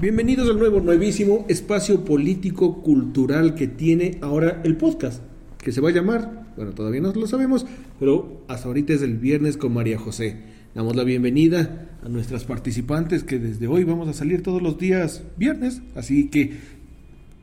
[0.00, 5.24] Bienvenidos al nuevo, nuevísimo espacio político cultural que tiene ahora el podcast,
[5.58, 7.66] que se va a llamar, bueno, todavía no lo sabemos,
[7.98, 10.36] pero hasta ahorita es el viernes con María José.
[10.72, 15.24] Damos la bienvenida a nuestras participantes que desde hoy vamos a salir todos los días
[15.36, 16.52] viernes, así que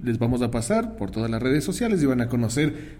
[0.01, 2.95] les vamos a pasar por todas las redes sociales y van a conocer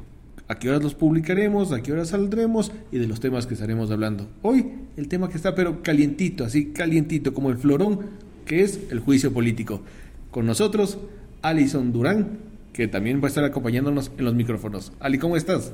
[0.50, 3.90] a qué horas los publicaremos, a qué horas saldremos y de los temas que estaremos
[3.90, 4.28] hablando.
[4.42, 4.66] Hoy
[4.98, 9.34] el tema que está pero calientito, así calientito como el florón que es el juicio
[9.34, 9.82] político.
[10.32, 10.98] Con nosotros,
[11.42, 12.40] Alison Durán,
[12.74, 14.92] que también va a estar acompañándonos en los micrófonos.
[15.00, 15.72] Ali, ¿cómo estás?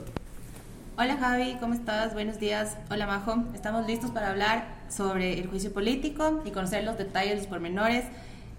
[0.98, 2.14] Hola Javi, ¿cómo estás?
[2.14, 2.78] Buenos días.
[2.92, 3.44] Hola Majo.
[3.56, 8.06] Estamos listos para hablar sobre el juicio político y conocer los detalles, los pormenores,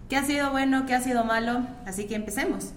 [0.09, 1.61] qué ha sido bueno, qué ha sido malo.
[1.87, 2.73] Así que empecemos.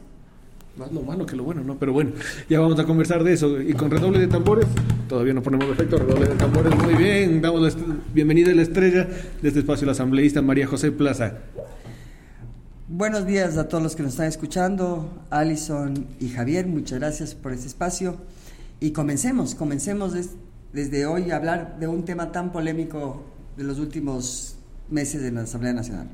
[0.77, 1.77] Más lo malo que lo bueno, ¿no?
[1.77, 2.12] Pero bueno,
[2.49, 3.59] ya vamos a conversar de eso.
[3.62, 4.67] Y con redoble de tambores,
[5.07, 7.41] todavía no ponemos efecto, redoble de tambores, muy bien.
[7.41, 7.83] Damos la
[8.13, 9.07] bienvenida a la estrella
[9.41, 11.39] de este espacio, la asambleísta María José Plaza.
[12.87, 17.51] Buenos días a todos los que nos están escuchando, Alison y Javier, muchas gracias por
[17.51, 18.17] este espacio.
[18.79, 20.13] Y comencemos, comencemos
[20.71, 23.23] desde hoy a hablar de un tema tan polémico
[23.57, 24.57] de los últimos
[24.90, 26.09] meses en la Asamblea Nacional.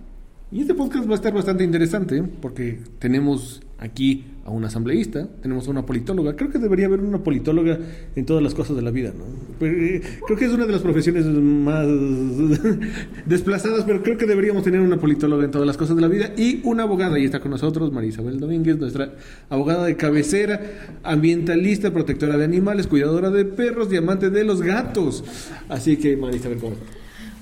[0.51, 5.67] Y este podcast va a estar bastante interesante porque tenemos aquí a un asambleísta, tenemos
[5.67, 6.35] a una politóloga.
[6.35, 7.77] Creo que debería haber una politóloga
[8.15, 9.25] en todas las cosas de la vida, ¿no?
[9.65, 11.85] Eh, creo que es una de las profesiones más
[13.25, 16.31] desplazadas, pero creo que deberíamos tener una politóloga en todas las cosas de la vida
[16.35, 17.19] y una abogada.
[17.19, 19.13] Y está con nosotros María Isabel Domínguez, nuestra
[19.49, 20.59] abogada de cabecera,
[21.03, 25.23] ambientalista, protectora de animales, cuidadora de perros, diamante de los gatos.
[25.69, 26.75] Así que, María Isabel, ¿cómo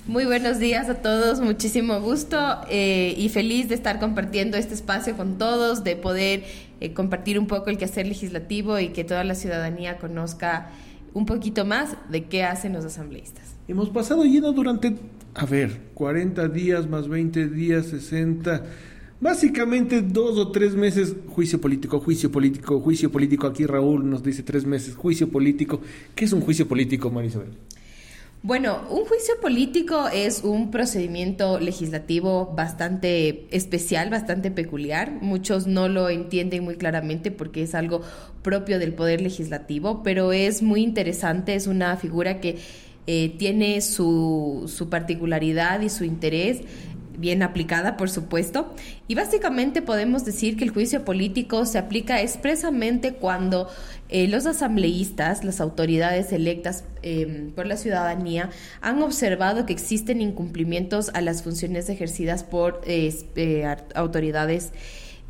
[0.10, 5.16] muy buenos días a todos, muchísimo gusto eh, y feliz de estar compartiendo este espacio
[5.16, 6.46] con todos, de poder
[6.80, 10.72] eh, compartir un poco el quehacer legislativo y que toda la ciudadanía conozca
[11.14, 13.56] un poquito más de qué hacen los asambleístas.
[13.68, 14.96] Hemos pasado lleno durante,
[15.36, 18.64] a ver, 40 días más 20 días, 60,
[19.20, 23.48] básicamente dos o tres meses, juicio político, juicio político, juicio político.
[23.48, 25.82] Aquí Raúl nos dice tres meses, juicio político.
[26.16, 27.50] ¿Qué es un juicio político, Marisabel?
[28.42, 35.12] Bueno, un juicio político es un procedimiento legislativo bastante especial, bastante peculiar.
[35.12, 38.02] Muchos no lo entienden muy claramente porque es algo
[38.42, 42.56] propio del poder legislativo, pero es muy interesante, es una figura que
[43.08, 46.62] eh, tiene su, su particularidad y su interés
[47.20, 48.74] bien aplicada, por supuesto.
[49.08, 53.68] Y básicamente podemos decir que el juicio político se aplica expresamente cuando
[54.10, 58.50] eh, los asambleístas, las autoridades electas em, por la ciudadanía,
[58.82, 64.72] han observado que existen incumplimientos a las funciones ejercidas por eh, eh, autoridades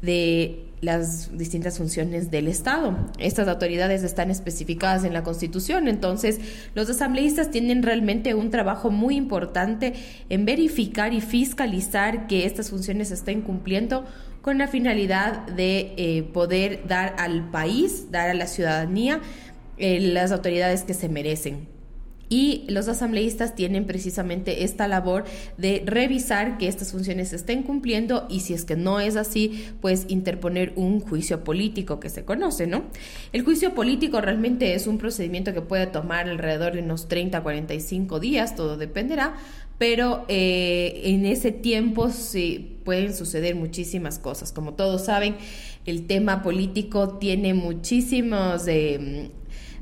[0.01, 2.95] de las distintas funciones del Estado.
[3.17, 6.39] Estas autoridades están especificadas en la Constitución, entonces
[6.73, 9.93] los asambleístas tienen realmente un trabajo muy importante
[10.29, 14.05] en verificar y fiscalizar que estas funciones se estén cumpliendo
[14.41, 19.19] con la finalidad de eh, poder dar al país, dar a la ciudadanía
[19.77, 21.78] eh, las autoridades que se merecen.
[22.29, 25.25] Y los asambleístas tienen precisamente esta labor
[25.57, 30.05] de revisar que estas funciones estén cumpliendo y si es que no es así, pues
[30.07, 32.83] interponer un juicio político que se conoce, ¿no?
[33.33, 37.43] El juicio político realmente es un procedimiento que puede tomar alrededor de unos 30 a
[37.43, 39.35] 45 días, todo dependerá,
[39.79, 44.51] pero eh, en ese tiempo sí pueden suceder muchísimas cosas.
[44.51, 45.37] Como todos saben,
[45.85, 49.31] el tema político tiene muchísimos eh,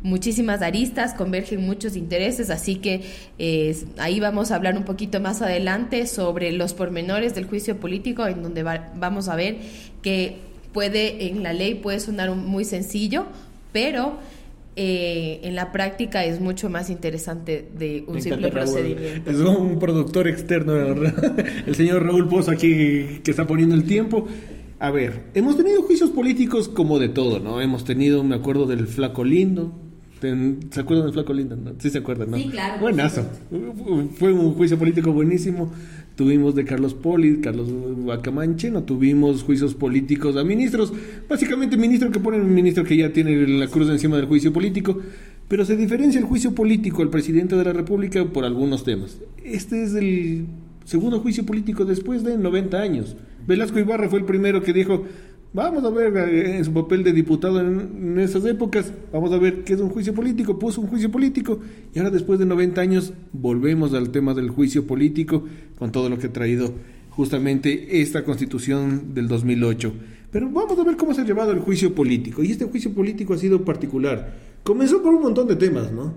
[0.08, 3.02] muchísimas aristas, convergen muchos intereses, así que
[3.38, 8.26] eh, ahí vamos a hablar un poquito más adelante sobre los pormenores del juicio político,
[8.26, 9.58] en donde vamos a ver
[10.02, 10.38] que
[10.72, 13.26] puede, en la ley puede sonar muy sencillo,
[13.74, 14.18] pero
[14.78, 19.30] eh, en la práctica es mucho más interesante de un simple procedimiento.
[19.30, 20.74] Es un productor externo,
[21.66, 24.26] el señor Raúl Pozo aquí que está poniendo el tiempo.
[24.80, 27.60] A ver, hemos tenido juicios políticos como de todo, ¿no?
[27.60, 29.74] Hemos tenido, me acuerdo del Flaco Lindo,
[30.20, 31.58] ¿Se acuerdan del Flaco Lindo?
[31.80, 32.38] Sí se acuerdan, ¿no?
[32.38, 32.82] Sí, claro.
[32.82, 33.26] Buenazo.
[34.16, 35.72] Fue un juicio político buenísimo.
[36.16, 37.68] Tuvimos de Carlos Poli, Carlos
[38.06, 40.92] Bacamanche, no tuvimos juicios políticos a ministros.
[41.30, 45.00] Básicamente ministro que pone un ministro que ya tiene la cruz encima del juicio político.
[45.48, 49.20] Pero se diferencia el juicio político al presidente de la República por algunos temas.
[49.44, 50.48] Este es el
[50.84, 53.16] segundo juicio político después de 90 años.
[53.46, 55.06] Velasco Ibarra fue el primero que dijo,
[55.54, 59.64] Vamos a ver eh, en su papel de diputado en, esas épocas, vamos a ver
[59.64, 61.60] qué es un juicio político, puso un juicio político
[61.94, 65.46] y ahora después de 90 años volvemos al tema del juicio político
[65.80, 66.74] con todo lo que ha traído
[67.12, 69.94] justamente esta constitución del 2008.
[70.32, 73.34] Pero vamos a ver cómo se ha llevado el juicio político y este juicio político
[73.34, 74.36] ha sido particular.
[74.64, 76.14] Comenzó por un montón de temas, ¿no?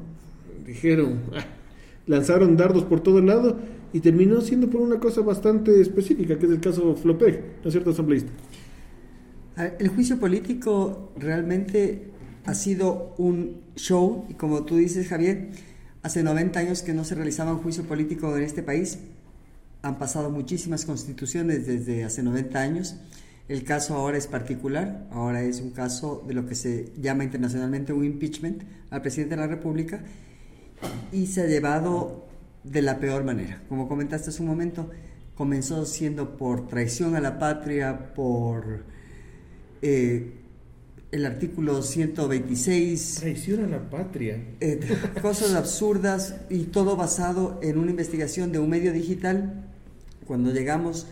[0.67, 1.47] Dijeron, ah,
[2.07, 3.57] lanzaron dardos por todo lado
[3.93, 7.73] y terminó siendo por una cosa bastante específica, que es el caso Flopeg, ¿no es
[7.73, 8.33] cierto, asambleísta?
[9.57, 12.11] El juicio político realmente
[12.45, 15.51] ha sido un show, y como tú dices, Javier,
[16.03, 18.99] hace 90 años que no se realizaba un juicio político en este país.
[19.83, 22.97] Han pasado muchísimas constituciones desde hace 90 años.
[23.49, 27.93] El caso ahora es particular, ahora es un caso de lo que se llama internacionalmente
[27.93, 30.05] un impeachment al presidente de la República
[31.13, 32.29] y se ha llevado
[32.63, 33.63] de la peor manera.
[33.69, 34.91] Como comentaste hace un momento,
[35.35, 38.85] comenzó siendo por traición a la patria, por
[39.83, 40.33] eh,
[41.11, 43.17] el artículo 126.
[43.21, 44.39] Traición a la patria.
[44.61, 44.81] Eh,
[45.21, 49.65] cosas absurdas y todo basado en una investigación de un medio digital.
[50.27, 51.07] Cuando llegamos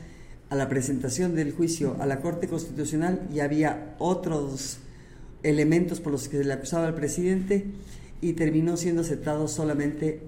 [0.51, 4.79] a la presentación del juicio a la Corte Constitucional y había otros
[5.43, 7.67] elementos por los que se le acusaba al presidente
[8.21, 10.21] y terminó siendo aceptado solamente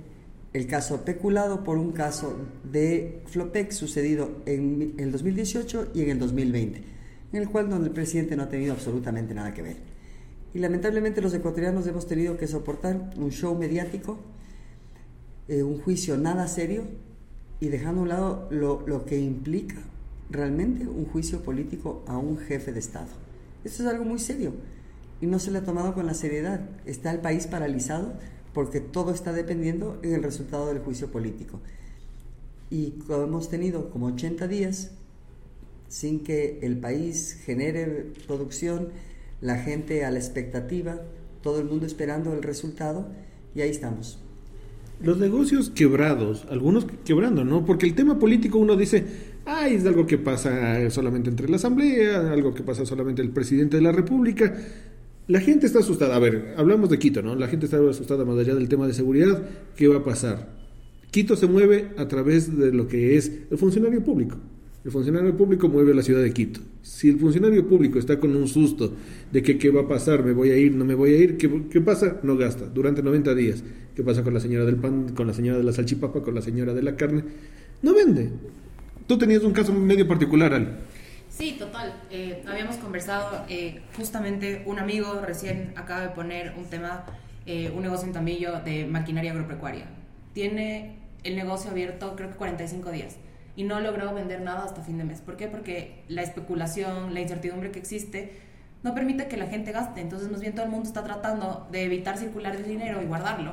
[0.53, 2.37] el caso peculado por un caso
[2.71, 7.00] de Flopec sucedido en el 2018 y en el 2020
[7.33, 9.77] en el cual donde el presidente no ha tenido absolutamente nada que ver.
[10.53, 14.19] Y lamentablemente los ecuatorianos hemos tenido que soportar un show mediático,
[15.49, 16.85] eh, un juicio nada serio
[17.61, 19.77] y dejando a un lado lo, que implica
[20.31, 23.09] realmente un juicio político a un jefe de Estado.
[23.65, 24.53] Esto es algo muy serio
[25.21, 26.61] y no se le ha tomado con la seriedad.
[26.85, 28.15] Está el país paralizado
[28.55, 31.61] porque todo está dependiendo en el resultado del juicio político.
[32.71, 34.93] Y hemos tenido como 80 días
[35.91, 38.89] sin que el país genere producción,
[39.41, 41.03] la gente a la expectativa,
[41.43, 43.09] todo el mundo esperando el resultado
[43.57, 44.19] y ahí estamos.
[45.03, 47.65] Los negocios quebrados, algunos quebrando, ¿no?
[47.67, 49.05] Porque el tema político uno dice,
[49.47, 53.79] ay, es algo que pasa solamente entre la Asamblea, algo que pasa solamente el presidente
[53.79, 54.55] de la República.
[55.27, 56.15] La gente está asustada.
[56.15, 57.35] A ver, hablamos de Quito, ¿no?
[57.35, 59.43] La gente está asustada más allá del tema de seguridad.
[59.75, 60.55] ¿Qué va a pasar?
[61.11, 64.37] Quito se mueve a través de lo que es el funcionario público.
[64.83, 66.61] El funcionario público mueve la ciudad de Quito.
[66.81, 68.95] Si el funcionario público está con un susto
[69.31, 71.37] de que qué va a pasar, me voy a ir, no me voy a ir,
[71.37, 72.19] ¿qué, qué pasa?
[72.23, 73.63] No gasta durante 90 días.
[73.95, 76.41] ¿Qué pasa con la señora del pan, con la señora de la salchipapa, con la
[76.41, 77.25] señora de la carne?
[77.83, 78.31] No vende.
[79.07, 80.79] Tú tenías un caso medio particular, Al.
[81.29, 82.01] Sí, total.
[82.11, 87.05] Eh, habíamos conversado, eh, justamente un amigo recién acaba de poner un tema,
[87.45, 89.85] eh, un negocio en Tamillo de maquinaria agropecuaria.
[90.33, 93.19] Tiene el negocio abierto creo que 45 días
[93.61, 95.21] y no logró vender nada hasta fin de mes.
[95.21, 95.47] ¿Por qué?
[95.47, 98.41] Porque la especulación, la incertidumbre que existe
[98.83, 100.01] no permite que la gente gaste.
[100.01, 103.53] Entonces, más bien todo el mundo está tratando de evitar circular el dinero y guardarlo.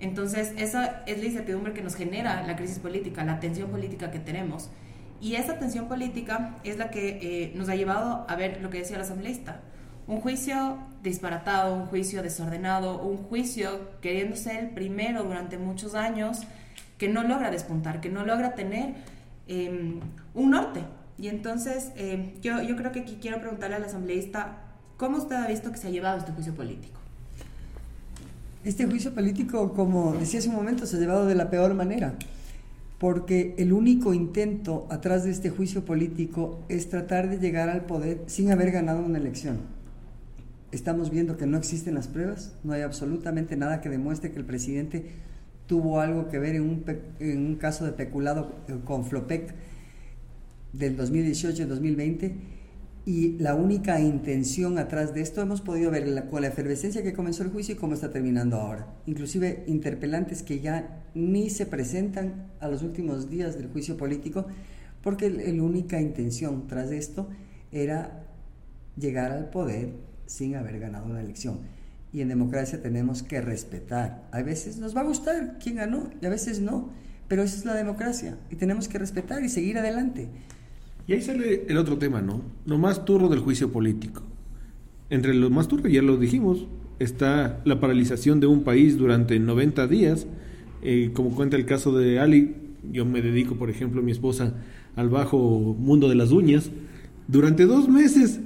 [0.00, 4.18] Entonces, esa es la incertidumbre que nos genera la crisis política, la tensión política que
[4.18, 4.68] tenemos.
[5.20, 8.78] Y esa tensión política es la que eh, nos ha llevado a ver lo que
[8.78, 9.60] decía el asambleísta.
[10.08, 16.40] Un juicio disparatado, un juicio desordenado, un juicio queriendo ser el primero durante muchos años,
[16.98, 18.94] que no logra despuntar, que no logra tener
[19.50, 19.98] Em,
[20.32, 20.80] un norte.
[21.18, 24.58] Y entonces em, yo, yo creo que aquí quiero preguntarle al asambleísta,
[24.96, 27.00] ¿cómo usted ha visto que se ha llevado este juicio político?
[28.64, 32.14] Este juicio político, como decía hace un momento, se ha llevado de la peor manera,
[32.98, 38.22] porque el único intento atrás de este juicio político es tratar de llegar al poder
[38.26, 39.58] sin haber ganado una elección.
[40.70, 44.44] Estamos viendo que no existen las pruebas, no hay absolutamente nada que demuestre que el
[44.44, 45.10] presidente
[45.70, 46.84] tuvo algo que ver en un,
[47.20, 49.54] en un caso de peculado eh, con Flopec
[50.72, 52.34] del 2018 2020
[53.06, 57.44] y la única intención atrás de esto hemos podido ver con la efervescencia que comenzó
[57.44, 58.88] el juicio y cómo está terminando ahora.
[59.06, 64.46] Inclusive interpelantes que ya ni se presentan a los últimos días del juicio político
[65.04, 67.28] porque la única intención tras de esto
[67.70, 68.24] era
[68.96, 69.92] llegar al poder
[70.26, 71.60] sin haber ganado una elección
[72.12, 74.28] y en democracia tenemos que respetar.
[74.32, 76.90] A veces nos va a gustar quién ganó y a veces no,
[77.28, 80.28] pero esa es la democracia y tenemos que respetar y seguir adelante.
[81.06, 82.42] Y ahí sale el otro tema, ¿no?
[82.66, 84.22] Lo más turro del juicio político.
[85.08, 86.66] Entre lo más turro, ya lo dijimos,
[86.98, 90.26] está la paralización de un país durante 90 días.
[90.82, 92.54] Eh, como cuenta el caso de Ali,
[92.92, 94.54] yo me dedico, por ejemplo, mi esposa,
[94.96, 96.70] al bajo mundo de las uñas.
[97.26, 98.40] Durante dos meses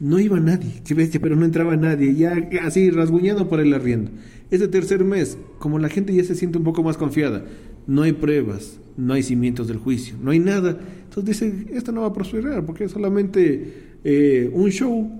[0.00, 4.10] no iba nadie, qué bestia, pero no entraba nadie, ya así rasguñado por el arriendo.
[4.50, 7.44] Ese tercer mes, como la gente ya se siente un poco más confiada,
[7.86, 10.78] no hay pruebas, no hay cimientos del juicio, no hay nada.
[11.04, 13.72] Entonces dice, esto no va a prosperar porque es solamente
[14.04, 15.10] eh, un show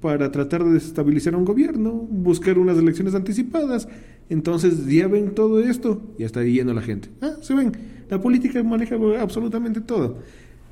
[0.00, 3.88] para tratar de desestabilizar a un gobierno, buscar unas elecciones anticipadas.
[4.28, 7.08] Entonces ya ven todo esto, ya está yendo la gente.
[7.20, 7.72] Ah, se ven,
[8.10, 10.18] la política maneja absolutamente todo.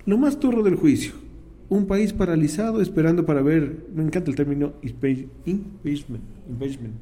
[0.06, 1.12] Lo más turro del juicio,
[1.76, 6.94] un país paralizado esperando para ver, me encanta el término impeachment, impeachment.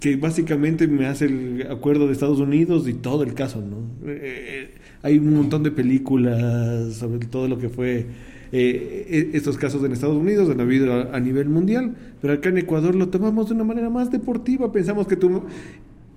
[0.00, 3.78] que básicamente me hace el acuerdo de Estados Unidos y todo el caso, ¿no?
[4.06, 4.70] Eh,
[5.02, 8.06] hay un montón de películas sobre todo lo que fue
[8.52, 12.58] eh, estos casos en Estados Unidos, han habido a, a, nivel mundial, pero acá en
[12.58, 15.42] Ecuador lo tomamos de una manera más deportiva, pensamos que tú,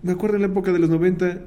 [0.03, 1.41] me acuerdo en la época de los 90,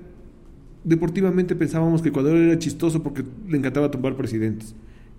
[0.85, 4.75] deportivamente pensábamos que Ecuador era chistoso porque le encantaba tomar presidentes,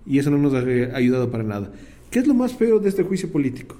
[0.06, 1.72] y eso no nos ha ayudado para nada.
[2.10, 3.76] ¿Qué es lo más feo de este juicio político?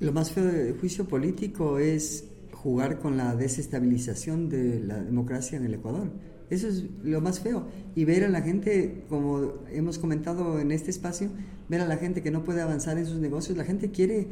[0.00, 5.64] Lo más feo del juicio político es jugar con la desestabilización de la democracia en
[5.64, 6.08] el Ecuador.
[6.50, 7.66] Eso es lo más feo.
[7.94, 11.30] Y ver a la gente, como hemos comentado en este espacio,
[11.68, 13.56] ver a la gente que no puede avanzar en sus negocios.
[13.56, 14.28] La gente quiere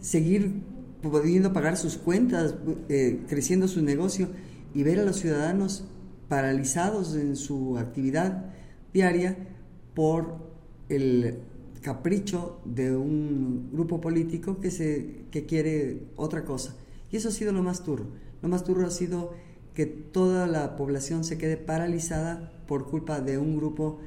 [0.00, 0.62] seguir
[1.02, 2.54] pudiendo pagar sus cuentas,
[2.88, 4.28] eh, creciendo su negocio
[4.74, 5.84] y ver a los ciudadanos
[6.28, 8.50] paralizados en su actividad
[8.92, 9.36] diaria
[9.96, 10.36] por
[10.90, 11.38] el
[11.80, 16.76] capricho de un grupo político que, se, que quiere otra cosa.
[17.10, 18.04] Y eso ha sido lo más turro.
[18.42, 19.32] Lo más turro ha sido
[19.74, 23.98] que toda la población se quede paralizada por culpa de un grupo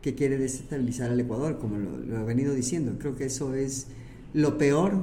[0.00, 2.96] que quiere desestabilizar al Ecuador, como lo, lo, he venido diciendo.
[2.98, 3.88] Creo que eso es
[4.32, 4.94] lo peor,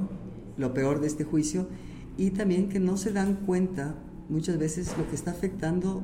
[0.56, 1.68] lo peor de este juicio,
[2.18, 3.94] y también que no se dan cuenta
[4.28, 6.02] muchas veces lo que está afectando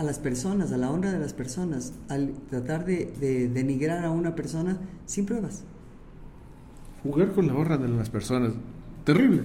[0.00, 4.10] a las personas, a la honra de las personas, al tratar de, de denigrar a
[4.10, 5.64] una persona sin pruebas.
[7.02, 8.54] Jugar con la honra de las personas,
[9.04, 9.42] terrible.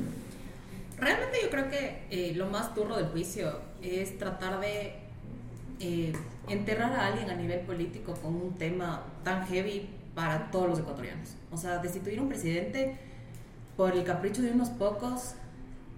[0.98, 4.94] Realmente yo creo que eh, lo más duro del juicio es tratar de
[5.82, 6.14] eh,
[6.48, 11.36] enterrar a alguien a nivel político con un tema tan heavy para todos los ecuatorianos.
[11.52, 12.98] O sea, destituir a un presidente
[13.76, 15.36] por el capricho de unos pocos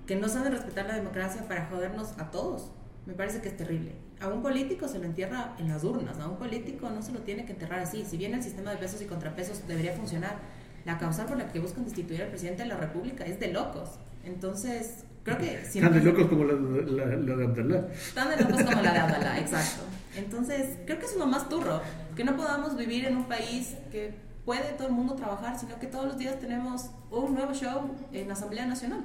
[0.08, 2.72] que no saben respetar la democracia para jodernos a todos.
[3.06, 4.07] Me parece que es terrible.
[4.20, 7.20] A un político se lo entierra en las urnas, a un político no se lo
[7.20, 8.04] tiene que enterrar así.
[8.04, 10.38] Si bien el sistema de pesos y contrapesos debería funcionar,
[10.86, 13.90] la causa por la que buscan destituir al presidente de la República es de locos.
[14.24, 15.64] Entonces, creo que...
[15.70, 17.88] Si Tan de locos como la, la, la, de Abdalá.
[18.16, 19.84] Tan de locos como la de Abdalá, exacto.
[20.16, 21.82] Entonces, creo que es lo más turro,
[22.16, 24.14] que no podamos vivir en un país que
[24.46, 28.28] puede todo el mundo trabajar, sino que todos los días tenemos un nuevo show en
[28.30, 29.02] la Asamblea Nacional.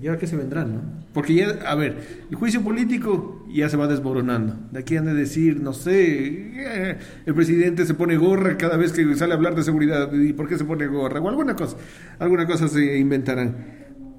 [0.00, 0.80] ¿Y ahora qué se vendrán, no?
[1.12, 4.56] Porque ya, a ver, el juicio político ya se va desmoronando.
[4.70, 8.92] De aquí han de decir, no sé, eh, el presidente se pone gorra cada vez
[8.92, 10.12] que sale a hablar de seguridad.
[10.12, 11.20] ¿Y por qué se pone gorra?
[11.20, 11.76] O alguna cosa.
[12.18, 13.56] Alguna cosa se inventarán.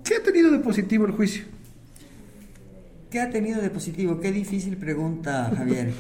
[0.04, 1.46] ¿Qué ha tenido de positivo el juicio?
[3.10, 4.20] ¿Qué ha tenido de positivo?
[4.20, 5.92] Qué difícil pregunta, Javier.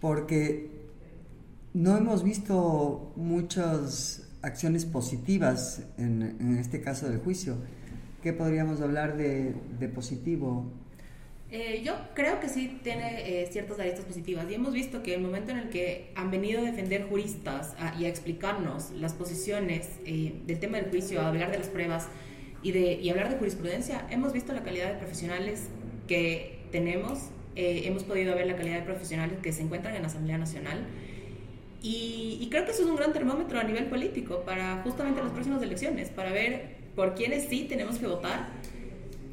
[0.00, 0.70] Porque
[1.72, 7.56] no hemos visto muchas acciones positivas en, en este caso del juicio.
[8.22, 10.72] ¿Qué podríamos hablar de, de positivo?
[11.50, 15.20] Eh, yo creo que sí tiene eh, ciertas aristas positivas y hemos visto que el
[15.20, 19.88] momento en el que han venido a defender juristas a, y a explicarnos las posiciones
[20.04, 22.08] eh, del tema del juicio, a hablar de las pruebas
[22.62, 25.68] y, de, y hablar de jurisprudencia, hemos visto la calidad de profesionales
[26.08, 30.38] que tenemos, hemos podido ver la calidad de profesionales que se encuentran en la Asamblea
[30.38, 30.84] Nacional
[31.82, 35.30] y, y creo que eso es un gran termómetro a nivel político para justamente las
[35.30, 38.48] próximas elecciones, para ver por quienes sí tenemos que votar,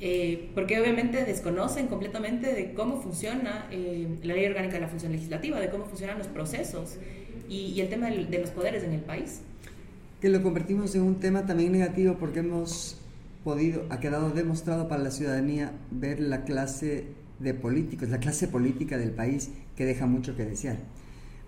[0.04, 5.12] eh, porque obviamente desconocen completamente de cómo funciona eh, la ley orgánica de la función
[5.12, 6.98] legislativa, de cómo funcionan los procesos
[7.48, 9.42] y, el tema de, de los poderes en el país.
[10.20, 12.98] Que lo convertimos en un tema también negativo porque hemos
[13.44, 17.06] podido, ha quedado demostrado para la ciudadanía ver la clase
[17.38, 20.78] de políticos, la clase política del país que deja mucho que desear.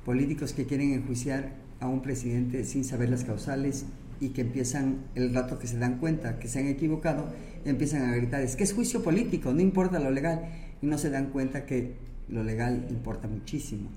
[0.05, 3.86] Políticos que quieren enjuiciar a un presidente sin saber las causales
[4.20, 7.25] y que empiezan, el rato que se dan cuenta que se han equivocado,
[7.65, 10.41] empiezan a gritar, es que es juicio político, no importa lo legal,
[10.82, 11.96] y no se dan cuenta que
[12.29, 13.89] lo legal importa muchísimo.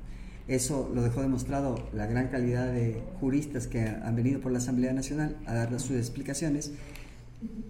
[0.48, 4.92] Eso lo dejó demostrado la gran calidad de juristas que han venido por la Asamblea
[4.92, 6.72] Nacional a dar sus explicaciones,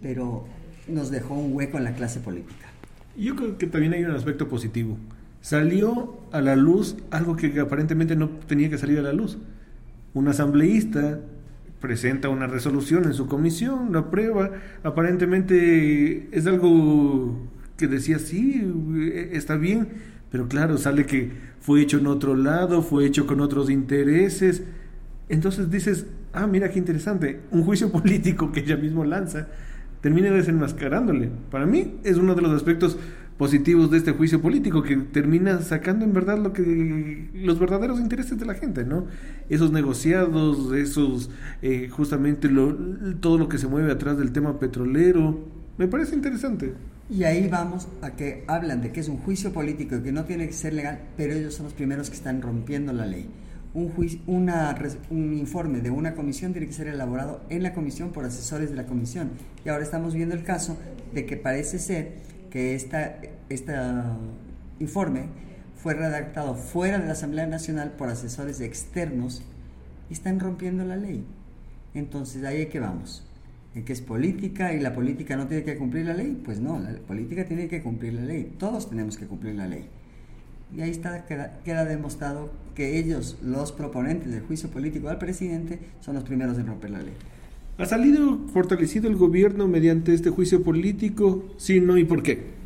[0.03, 0.45] pero
[0.87, 2.67] nos dejó un hueco en la clase política.
[3.17, 4.99] Yo creo que también hay un aspecto positivo.
[5.41, 9.38] Salió a la luz algo que aparentemente no tenía que salir a la luz.
[10.12, 11.21] Un asambleísta
[11.87, 14.50] presenta una resolución en su comisión, lo aprueba,
[14.83, 18.61] aparentemente es algo que decía, sí,
[19.31, 19.87] está bien,
[20.33, 24.64] pero claro, sale que fue hecho en otro lado, fue hecho con otros intereses,
[25.28, 29.47] entonces dices, ah, mira qué interesante, un juicio político que ella mismo lanza,
[30.00, 31.31] termina desenmascarándole.
[31.52, 32.99] Para mí es uno de los aspectos
[33.38, 38.38] positivos de este juicio político que termina sacando en verdad lo que los verdaderos intereses
[38.38, 39.07] de la gente, ¿no?
[39.49, 41.31] Esos negociados, esos
[41.62, 42.75] eh, justamente lo,
[43.21, 45.38] todo lo que se mueve atrás del tema petrolero,
[45.76, 46.75] me parece interesante.
[47.09, 50.25] Y ahí vamos a que hablan de que es un juicio político y que no
[50.25, 53.28] tiene que ser legal, pero ellos son los primeros que están rompiendo la ley.
[53.75, 53.93] un,
[54.26, 54.75] una,
[55.11, 58.76] un informe de una comisión tiene que ser elaborado en la comisión por asesores de
[58.76, 59.31] la comisión.
[59.64, 60.78] Y ahora estamos viendo el caso
[61.12, 62.14] de que parece ser
[62.50, 64.17] que este esta
[64.81, 65.26] informe
[65.76, 69.43] fue redactado fuera de la Asamblea Nacional por asesores externos
[70.11, 71.25] y están rompiendo la ley.
[71.95, 73.25] Entonces, ahí es que vamos.
[73.75, 76.41] En que es política y la política no tiene que cumplir la ley.
[76.45, 78.55] Pues no, la política tiene que cumplir la ley.
[78.59, 79.88] Todos tenemos que cumplir la ley.
[80.75, 86.17] Y ahí está, queda, demostrado que ellos, los proponentes del juicio político al presidente, son
[86.17, 87.15] los primeros en romper la ley.
[87.78, 91.45] ¿Ha salido fortalecido el gobierno mediante este juicio político?
[91.59, 92.56] Sí, no y por qué.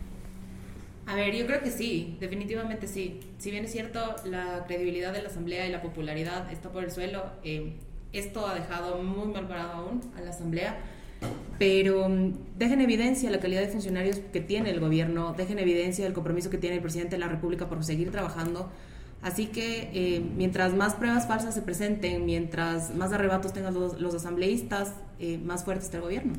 [1.06, 3.18] A ver, yo creo que sí, definitivamente sí.
[3.38, 6.92] Si bien es cierto, la credibilidad de la Asamblea y la popularidad está por el
[6.92, 7.72] suelo, eh,
[8.12, 10.78] esto ha dejado muy mal parado aún a la Asamblea,
[11.58, 15.58] pero mm, deja en evidencia la calidad de funcionarios que tiene el gobierno, deja en
[15.58, 18.70] evidencia el compromiso que tiene el presidente de la República por seguir trabajando.
[19.22, 24.92] Así que eh, mientras más pruebas falsas se presenten, mientras más arrebatos tengan los, asambleístas,
[25.18, 26.32] eh, más fuerte está el gobierno.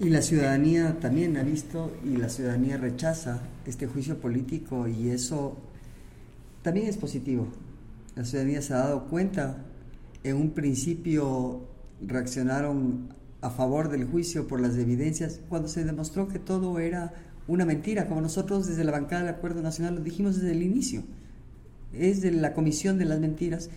[0.00, 5.58] Y la ciudadanía también ha visto y la ciudadanía rechaza este juicio político y eso
[6.62, 7.46] también es positivo.
[8.16, 9.58] La ciudadanía se ha dado cuenta,
[10.24, 11.68] en un principio
[12.00, 17.14] reaccionaron a favor del juicio por las evidencias cuando se demostró que todo era
[17.46, 21.02] una mentira, como nosotros desde la bancada del Acuerdo Nacional lo dijimos desde el inicio.
[21.92, 23.70] Es de la comisión de las mentiras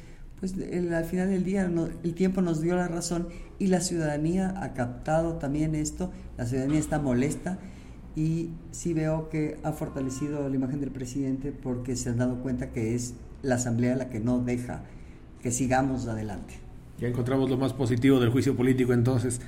[0.44, 0.56] pues
[0.92, 1.72] al final del día
[2.04, 3.30] el tiempo nos dio la razón
[3.60, 7.60] y la ciudadanía ha captado también esto, la ciudadanía está molesta
[8.14, 12.72] y sí veo que ha fortalecido la imagen del presidente porque se han dado cuenta
[12.72, 14.84] que es la asamblea la que no deja
[15.42, 16.56] que sigamos adelante.
[17.00, 19.40] Ya encontramos lo más positivo del juicio político entonces.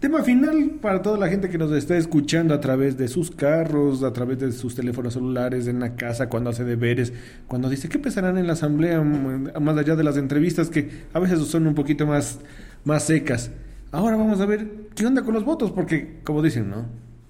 [0.00, 4.04] Tema final para toda la gente que nos está escuchando a través de sus carros,
[4.04, 7.12] a través de sus teléfonos celulares, en la casa, cuando hace deberes,
[7.48, 11.18] cuando dice qué pensarán en la asamblea, mm, más allá de las entrevistas que a
[11.18, 12.38] veces son un poquito más,
[12.84, 13.50] más secas.
[13.90, 16.86] Ahora vamos a ver qué onda con los votos, porque como dicen, ¿no?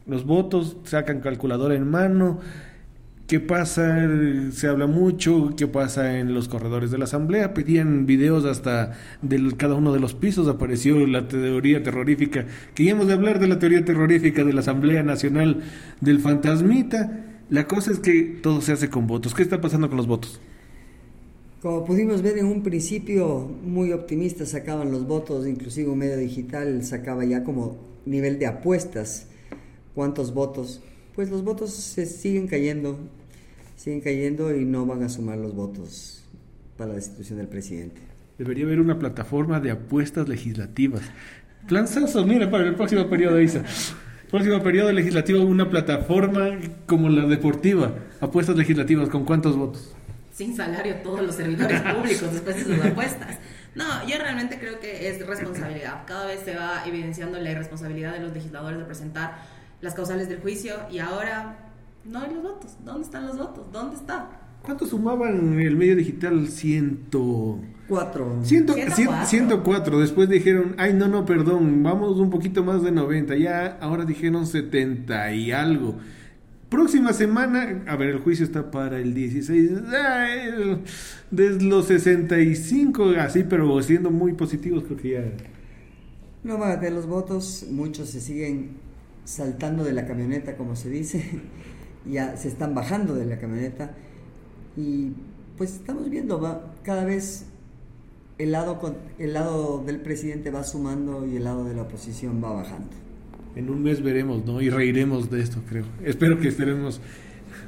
[0.06, 2.40] Los votos sacan calculadora en mano,
[3.28, 4.08] ¿Qué pasa?
[4.52, 7.52] Se habla mucho, ¿qué pasa en los corredores de la asamblea?
[7.52, 12.46] Pedían videos hasta de cada uno de los pisos, apareció la teoría terrorífica.
[12.74, 15.60] Queríamos hablar de la teoría terrorífica de la Asamblea Nacional
[16.00, 17.42] del Fantasmita.
[17.50, 19.34] La cosa es que todo se hace con votos.
[19.34, 20.40] ¿Qué está pasando con los votos?
[21.60, 26.82] Como pudimos ver en un principio, muy optimistas sacaban los votos, inclusive un medio digital
[26.82, 27.76] sacaba ya como
[28.06, 29.26] nivel de apuestas
[29.94, 30.80] cuántos votos
[31.18, 32.96] pues los votos se siguen cayendo,
[33.78, 36.24] siguen cayendo y no van a sumar los votos
[36.76, 38.00] para la destitución del presidente.
[38.36, 41.02] Debería haber una plataforma de apuestas legislativas.
[41.68, 43.62] Planzazo, mira, para el próximo periodo, Isa.
[44.30, 47.94] Próximo periodo legislativo, una plataforma como la deportiva.
[48.20, 49.94] Apuestas legislativas, ¿con cuántos votos?
[50.32, 53.38] Sin salario todos los servidores públicos después de sus apuestas.
[53.74, 56.04] No, yo realmente creo que es responsabilidad.
[56.04, 59.38] Cada vez se va evidenciando la irresponsabilidad de los legisladores de presentar
[59.80, 61.67] las causales del juicio y ahora
[62.04, 62.76] no hay los votos.
[62.84, 63.72] ¿Dónde están los votos?
[63.72, 64.30] ¿Dónde está?
[64.62, 66.48] ¿Cuánto sumaban el medio digital?
[66.48, 67.60] Ciento...
[67.88, 68.40] Cuatro.
[68.42, 68.74] Ciento,
[69.24, 69.98] 104.
[69.98, 73.34] Después dijeron, ay, no, no, perdón, vamos un poquito más de 90.
[73.36, 75.96] Ya ahora dijeron 70 y algo.
[76.68, 79.70] Próxima semana, a ver, el juicio está para el 16.
[81.30, 85.24] desde los 65, así, pero siendo muy positivos, creo que ya.
[86.44, 88.72] No va de los votos, muchos se siguen
[89.24, 91.40] saltando de la camioneta, como se dice,
[92.10, 93.92] ya se están bajando de la camioneta
[94.76, 95.12] y
[95.56, 96.40] pues estamos viendo,
[96.82, 97.46] cada vez
[98.38, 98.80] el lado,
[99.18, 102.90] el lado del presidente va sumando y el lado de la oposición va bajando.
[103.56, 104.60] En un mes veremos, ¿no?
[104.60, 105.84] Y reiremos de esto, creo.
[106.04, 107.00] Espero que estaremos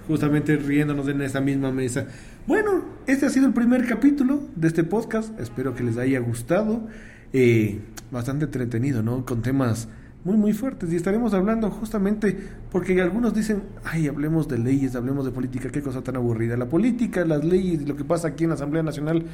[0.06, 2.06] justamente riéndonos en esa misma mesa.
[2.46, 5.38] Bueno, este ha sido el primer capítulo de este podcast.
[5.40, 6.86] Espero que les haya gustado.
[7.32, 7.80] Eh,
[8.12, 9.24] bastante entretenido, ¿no?
[9.24, 9.88] Con temas
[10.24, 12.36] muy muy fuertes y estaremos hablando justamente
[12.70, 16.56] porque algunos dicen, ay, hablemos de leyes, hablemos de política, qué cosa tan aburrida.
[16.56, 19.24] La política, las leyes lo que pasa aquí en la Asamblea Nacional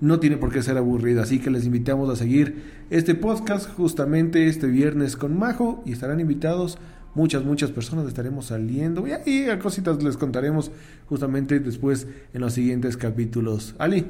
[0.00, 4.48] no tiene por qué ser aburrida, así que les invitamos a seguir este podcast justamente
[4.48, 6.78] este viernes con Majo y estarán invitados
[7.14, 10.72] muchas, muchas personas, estaremos saliendo y ahí a cositas les contaremos
[11.08, 13.76] justamente después en los siguientes capítulos.
[13.78, 14.06] Ali.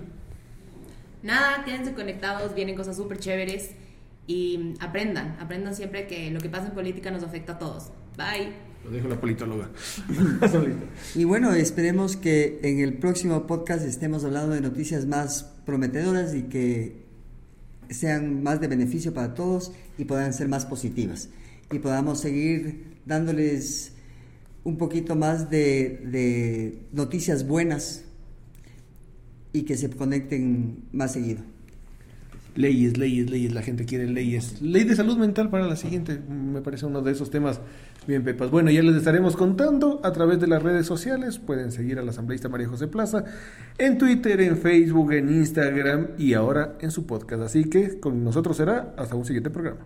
[1.22, 3.72] Nada, quédense conectados, vienen cosas súper chéveres
[4.26, 7.90] y aprendan, aprendan siempre que lo que pasa en política nos afecta a todos.
[8.16, 8.52] Bye.
[8.84, 9.70] Lo dejo la politóloga.
[11.14, 16.42] y bueno, esperemos que en el próximo podcast estemos hablando de noticias más prometedoras y
[16.44, 17.02] que
[17.90, 21.28] sean más de beneficio para todos y puedan ser más positivas.
[21.70, 23.92] Y podamos seguir dándoles
[24.64, 28.04] un poquito más de, de noticias buenas
[29.52, 31.42] y que se conecten más seguido.
[32.54, 34.60] Leyes, leyes, leyes, la gente quiere leyes.
[34.60, 37.60] Ley de salud mental para la siguiente, me parece uno de esos temas
[38.06, 38.50] bien pepas.
[38.50, 42.10] Bueno, ya les estaremos contando a través de las redes sociales, pueden seguir a la
[42.10, 43.24] asambleísta María José Plaza
[43.78, 47.42] en Twitter, en Facebook, en Instagram y ahora en su podcast.
[47.42, 49.80] Así que con nosotros será hasta un siguiente programa.